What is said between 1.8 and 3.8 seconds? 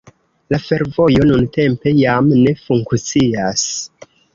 jam ne funkcias.